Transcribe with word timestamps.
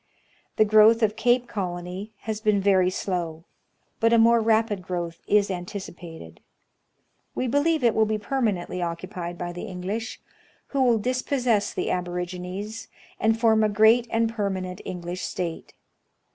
The 0.55 0.65
growth 0.65 1.03
of 1.03 1.15
Cape 1.15 1.47
Colony 1.47 2.11
has 2.21 2.41
been 2.41 2.59
very 2.59 2.89
slow, 2.89 3.43
but 3.99 4.11
a 4.11 4.17
more 4.17 4.41
rapid 4.41 4.81
growth 4.81 5.21
is 5.27 5.51
anticipated. 5.51 6.39
We 7.35 7.45
believe 7.45 7.83
it 7.83 7.93
will 7.93 8.07
be 8.07 8.17
permanently 8.17 8.81
occupied 8.81 9.37
by 9.37 9.51
the 9.53 9.65
English, 9.65 10.19
who 10.69 10.81
will 10.81 10.97
disposses 10.97 11.75
the 11.75 11.91
aborigines, 11.91 12.87
and 13.19 13.39
foi 13.39 13.51
m 13.51 13.63
a 13.63 13.69
great 13.69 14.07
and 14.09 14.27
permanent 14.27 14.81
English 14.85 15.21
State. 15.21 15.75